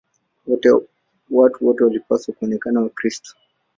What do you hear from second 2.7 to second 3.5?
Wakristo.